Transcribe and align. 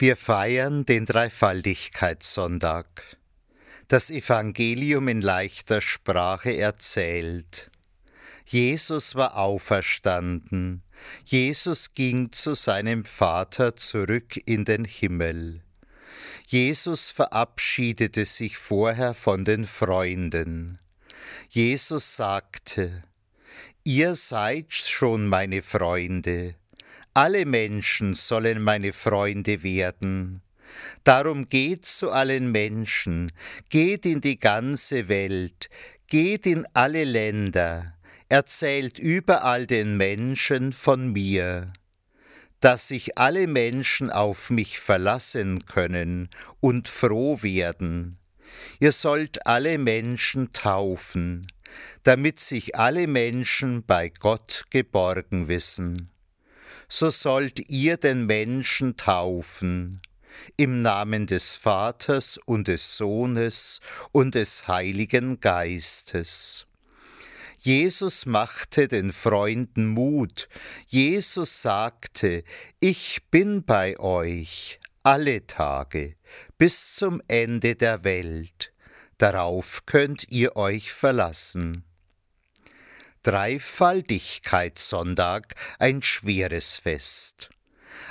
Wir 0.00 0.16
feiern 0.16 0.86
den 0.86 1.04
Dreifaltigkeitssonntag. 1.04 2.86
Das 3.86 4.08
Evangelium 4.08 5.08
in 5.08 5.20
leichter 5.20 5.82
Sprache 5.82 6.56
erzählt. 6.56 7.70
Jesus 8.46 9.14
war 9.14 9.36
auferstanden. 9.36 10.82
Jesus 11.26 11.92
ging 11.92 12.32
zu 12.32 12.54
seinem 12.54 13.04
Vater 13.04 13.76
zurück 13.76 14.40
in 14.46 14.64
den 14.64 14.86
Himmel. 14.86 15.60
Jesus 16.46 17.10
verabschiedete 17.10 18.24
sich 18.24 18.56
vorher 18.56 19.12
von 19.12 19.44
den 19.44 19.66
Freunden. 19.66 20.78
Jesus 21.50 22.16
sagte, 22.16 23.02
Ihr 23.84 24.14
seid 24.14 24.72
schon 24.72 25.28
meine 25.28 25.60
Freunde, 25.60 26.54
alle 27.14 27.44
Menschen 27.44 28.14
sollen 28.14 28.62
meine 28.62 28.92
Freunde 28.92 29.62
werden. 29.62 30.42
Darum 31.02 31.48
geht 31.48 31.86
zu 31.86 32.12
allen 32.12 32.52
Menschen, 32.52 33.32
geht 33.68 34.06
in 34.06 34.20
die 34.20 34.38
ganze 34.38 35.08
Welt, 35.08 35.68
geht 36.06 36.46
in 36.46 36.66
alle 36.72 37.02
Länder, 37.04 37.94
erzählt 38.28 38.98
überall 38.98 39.66
den 39.66 39.96
Menschen 39.96 40.72
von 40.72 41.12
mir, 41.12 41.72
dass 42.60 42.88
sich 42.88 43.18
alle 43.18 43.48
Menschen 43.48 44.10
auf 44.10 44.50
mich 44.50 44.78
verlassen 44.78 45.66
können 45.66 46.28
und 46.60 46.88
froh 46.88 47.42
werden. 47.42 48.18
Ihr 48.78 48.92
sollt 48.92 49.46
alle 49.48 49.78
Menschen 49.78 50.52
taufen, 50.52 51.48
damit 52.04 52.38
sich 52.38 52.76
alle 52.76 53.08
Menschen 53.08 53.84
bei 53.84 54.10
Gott 54.10 54.66
geborgen 54.70 55.48
wissen 55.48 56.10
so 56.90 57.08
sollt 57.08 57.70
ihr 57.70 57.96
den 57.96 58.26
Menschen 58.26 58.96
taufen, 58.96 60.02
im 60.56 60.82
Namen 60.82 61.28
des 61.28 61.54
Vaters 61.54 62.38
und 62.44 62.66
des 62.66 62.96
Sohnes 62.96 63.80
und 64.12 64.34
des 64.34 64.66
Heiligen 64.66 65.40
Geistes. 65.40 66.66
Jesus 67.60 68.26
machte 68.26 68.88
den 68.88 69.12
Freunden 69.12 69.88
Mut. 69.88 70.48
Jesus 70.88 71.62
sagte, 71.62 72.42
ich 72.80 73.22
bin 73.30 73.64
bei 73.64 73.98
euch 74.00 74.80
alle 75.02 75.46
Tage 75.46 76.16
bis 76.58 76.94
zum 76.94 77.22
Ende 77.28 77.76
der 77.76 78.02
Welt. 78.02 78.72
Darauf 79.16 79.84
könnt 79.86 80.32
ihr 80.32 80.56
euch 80.56 80.90
verlassen. 80.90 81.84
Dreifaltigkeitssonntag 83.22 85.54
ein 85.78 86.02
schweres 86.02 86.76
Fest. 86.76 87.50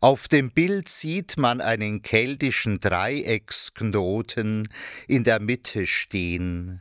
Auf 0.00 0.28
dem 0.28 0.50
Bild 0.50 0.88
sieht 0.88 1.36
man 1.36 1.60
einen 1.60 2.00
keltischen 2.00 2.80
Dreiecksknoten 2.80 4.66
in 5.06 5.24
der 5.24 5.40
Mitte 5.40 5.86
stehen. 5.86 6.80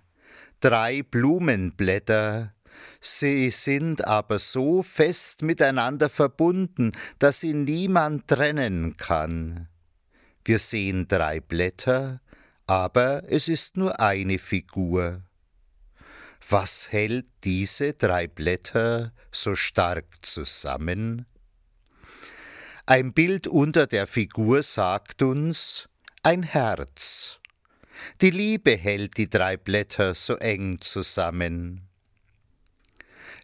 Drei 0.62 1.04
Blumenblätter, 1.04 2.54
sie 3.02 3.52
sind 3.52 4.08
aber 4.08 4.40
so 4.40 4.84
fest 4.84 5.42
miteinander 5.42 6.08
verbunden, 6.08 6.94
dass 7.20 7.42
sie 7.42 7.54
niemand 7.54 8.30
trennen 8.30 8.96
kann. 8.96 9.68
Wir 10.46 10.60
sehen 10.60 11.10
drei 11.10 11.42
Blätter, 11.42 12.22
aber 12.68 13.24
es 13.28 13.50
ist 13.50 13.76
nur 13.76 14.00
eine 14.00 14.40
Figur. 14.40 15.24
Was 16.50 16.92
hält 16.92 17.26
diese 17.46 17.94
drei 17.94 18.28
Blätter 18.28 19.14
so 19.32 19.56
stark 19.56 20.26
zusammen? 20.26 21.26
Ein 22.86 23.14
Bild 23.14 23.48
unter 23.48 23.88
der 23.88 24.08
Figur 24.08 24.62
sagt 24.62 25.22
uns 25.22 25.88
ein 26.22 26.44
Herz. 26.44 27.40
Die 28.22 28.30
Liebe 28.30 28.76
hält 28.76 29.18
die 29.18 29.30
drei 29.30 29.56
Blätter 29.56 30.14
so 30.14 30.36
eng 30.36 30.82
zusammen. 30.82 31.88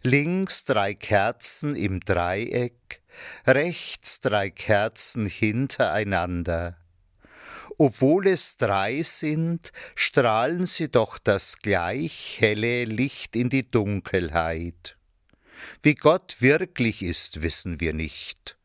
Links 0.02 0.64
drei 0.64 0.94
Kerzen 0.94 1.74
im 1.76 2.00
Dreieck, 2.00 3.02
rechts 3.46 4.20
drei 4.20 4.50
Kerzen 4.50 5.26
hintereinander. 5.26 6.79
Obwohl 7.82 8.26
es 8.26 8.58
drei 8.58 9.02
sind, 9.02 9.72
strahlen 9.94 10.66
sie 10.66 10.90
doch 10.90 11.16
das 11.16 11.56
gleich 11.56 12.36
helle 12.38 12.84
Licht 12.84 13.34
in 13.34 13.48
die 13.48 13.70
Dunkelheit. 13.70 14.98
Wie 15.80 15.94
Gott 15.94 16.42
wirklich 16.42 17.00
ist, 17.00 17.40
wissen 17.40 17.80
wir 17.80 17.94
nicht. 17.94 18.58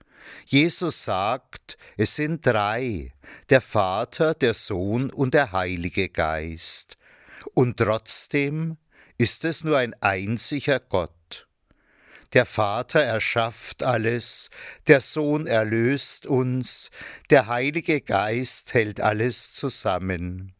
Jesus 0.45 1.05
sagt, 1.05 1.77
es 1.95 2.17
sind 2.17 2.45
drei, 2.45 3.13
der 3.49 3.61
Vater, 3.61 4.33
der 4.33 4.53
Sohn 4.53 5.09
und 5.11 5.33
der 5.33 5.53
Heilige 5.53 6.09
Geist. 6.09 6.97
Und 7.53 7.77
trotzdem 7.77 8.75
ist 9.17 9.45
es 9.45 9.63
nur 9.63 9.77
ein 9.77 9.95
einziger 10.01 10.81
Gott. 10.81 11.11
Der 12.33 12.45
Vater 12.45 13.01
erschafft 13.01 13.83
alles, 13.83 14.49
der 14.87 15.01
Sohn 15.01 15.47
erlöst 15.47 16.25
uns, 16.25 16.89
der 17.29 17.47
Heilige 17.47 18.01
Geist 18.01 18.73
hält 18.73 18.99
alles 18.99 19.53
zusammen. 19.53 20.53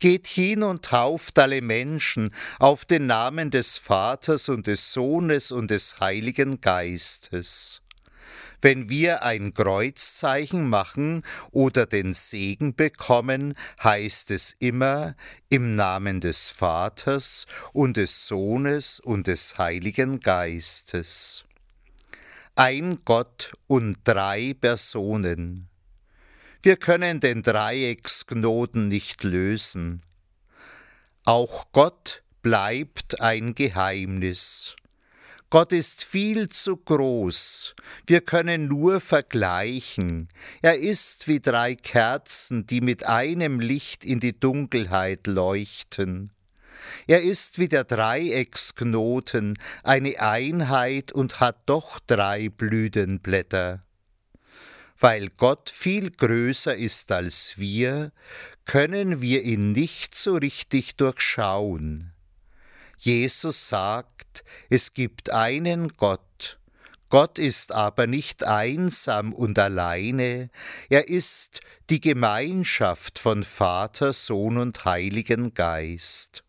Geht 0.00 0.26
hin 0.26 0.62
und 0.62 0.84
tauft 0.84 1.38
alle 1.38 1.62
Menschen 1.62 2.34
auf 2.58 2.84
den 2.84 3.06
Namen 3.06 3.50
des 3.50 3.76
Vaters 3.78 4.48
und 4.48 4.66
des 4.66 4.92
Sohnes 4.92 5.52
und 5.52 5.70
des 5.70 6.00
Heiligen 6.00 6.60
Geistes. 6.60 7.81
Wenn 8.64 8.88
wir 8.88 9.24
ein 9.24 9.54
Kreuzzeichen 9.54 10.70
machen 10.70 11.24
oder 11.50 11.84
den 11.84 12.14
Segen 12.14 12.76
bekommen, 12.76 13.54
heißt 13.82 14.30
es 14.30 14.54
immer 14.60 15.16
im 15.48 15.74
Namen 15.74 16.20
des 16.20 16.48
Vaters 16.48 17.46
und 17.72 17.96
des 17.96 18.28
Sohnes 18.28 19.00
und 19.00 19.26
des 19.26 19.58
Heiligen 19.58 20.20
Geistes. 20.20 21.44
Ein 22.54 23.00
Gott 23.04 23.52
und 23.66 23.98
drei 24.04 24.54
Personen. 24.54 25.68
Wir 26.62 26.76
können 26.76 27.18
den 27.18 27.42
Dreiecksknoten 27.42 28.86
nicht 28.86 29.24
lösen. 29.24 30.02
Auch 31.24 31.72
Gott 31.72 32.22
bleibt 32.42 33.20
ein 33.20 33.56
Geheimnis. 33.56 34.76
Gott 35.52 35.74
ist 35.74 36.02
viel 36.02 36.48
zu 36.48 36.78
groß. 36.78 37.74
Wir 38.06 38.22
können 38.22 38.68
nur 38.68 39.02
vergleichen. 39.02 40.30
Er 40.62 40.78
ist 40.78 41.28
wie 41.28 41.40
drei 41.40 41.74
Kerzen, 41.74 42.66
die 42.66 42.80
mit 42.80 43.04
einem 43.04 43.60
Licht 43.60 44.02
in 44.02 44.18
die 44.18 44.40
Dunkelheit 44.40 45.26
leuchten. 45.26 46.32
Er 47.06 47.20
ist 47.20 47.58
wie 47.58 47.68
der 47.68 47.84
Dreiecksknoten, 47.84 49.58
eine 49.82 50.18
Einheit 50.20 51.12
und 51.12 51.40
hat 51.40 51.58
doch 51.66 52.00
drei 52.00 52.48
Blütenblätter. 52.48 53.84
Weil 54.98 55.28
Gott 55.36 55.68
viel 55.68 56.12
größer 56.12 56.74
ist 56.74 57.12
als 57.12 57.58
wir, 57.58 58.12
können 58.64 59.20
wir 59.20 59.42
ihn 59.42 59.72
nicht 59.72 60.14
so 60.14 60.36
richtig 60.36 60.96
durchschauen. 60.96 62.11
Jesus 63.04 63.68
sagt, 63.68 64.44
es 64.70 64.94
gibt 64.94 65.30
einen 65.30 65.88
Gott, 65.96 66.60
Gott 67.08 67.40
ist 67.40 67.72
aber 67.72 68.06
nicht 68.06 68.44
einsam 68.44 69.32
und 69.32 69.58
alleine, 69.58 70.50
er 70.88 71.08
ist 71.08 71.60
die 71.90 72.00
Gemeinschaft 72.00 73.18
von 73.18 73.42
Vater, 73.42 74.12
Sohn 74.12 74.56
und 74.56 74.84
Heiligen 74.84 75.52
Geist. 75.52 76.44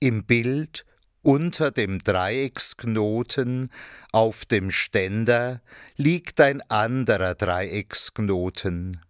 Im 0.00 0.26
Bild 0.26 0.84
unter 1.22 1.70
dem 1.70 1.98
Dreiecksknoten 1.98 3.72
auf 4.12 4.44
dem 4.44 4.70
Ständer 4.70 5.62
liegt 5.96 6.42
ein 6.42 6.60
anderer 6.68 7.34
Dreiecksknoten. 7.34 9.00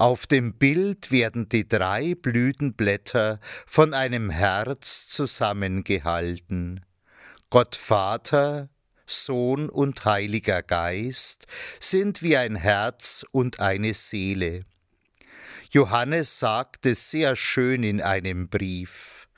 Auf 0.00 0.26
dem 0.26 0.54
Bild 0.54 1.10
werden 1.10 1.50
die 1.50 1.68
drei 1.68 2.14
Blütenblätter 2.14 3.38
von 3.66 3.92
einem 3.92 4.30
Herz 4.30 5.08
zusammengehalten. 5.08 6.80
Gott 7.50 7.76
Vater, 7.76 8.70
Sohn 9.04 9.68
und 9.68 10.06
Heiliger 10.06 10.62
Geist 10.62 11.46
sind 11.80 12.22
wie 12.22 12.38
ein 12.38 12.56
Herz 12.56 13.26
und 13.32 13.60
eine 13.60 13.92
Seele. 13.92 14.64
Johannes 15.68 16.38
sagt 16.38 16.86
es 16.86 17.10
sehr 17.10 17.36
schön 17.36 17.82
in 17.82 18.00
einem 18.00 18.48
Brief. 18.48 19.28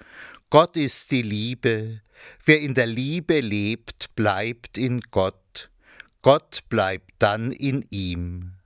Gott 0.49 0.77
ist 0.77 1.11
die 1.11 1.23
Liebe, 1.23 2.03
wer 2.45 2.61
in 2.61 2.75
der 2.75 2.87
Liebe 2.87 3.41
lebt, 3.41 4.15
bleibt 4.15 4.79
in 4.79 5.01
Gott, 5.11 5.73
Gott 6.23 6.61
bleibt 6.69 7.15
dann 7.19 7.51
in 7.51 7.85
ihm. 7.91 8.62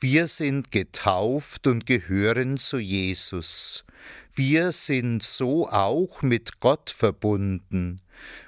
Wir 0.00 0.28
sind 0.28 0.70
getauft 0.70 1.66
und 1.66 1.84
gehören 1.84 2.56
zu 2.56 2.78
Jesus. 2.78 3.84
Wir 4.32 4.70
sind 4.70 5.24
so 5.24 5.68
auch 5.68 6.22
mit 6.22 6.60
Gott 6.60 6.88
verbunden, 6.88 8.00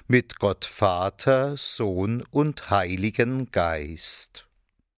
mit 0.07 0.39
Gott 0.39 0.63
Vater, 0.63 1.57
Sohn 1.57 2.23
und 2.31 2.69
Heiligen 2.69 3.51
Geist. 3.51 4.47